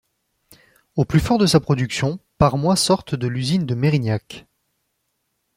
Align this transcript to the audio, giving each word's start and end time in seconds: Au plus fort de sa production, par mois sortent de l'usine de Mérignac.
Au 0.95 1.05
plus 1.05 1.19
fort 1.19 1.37
de 1.37 1.45
sa 1.45 1.59
production, 1.59 2.17
par 2.39 2.57
mois 2.57 2.75
sortent 2.75 3.13
de 3.13 3.27
l'usine 3.27 3.67
de 3.67 3.75
Mérignac. 3.75 4.47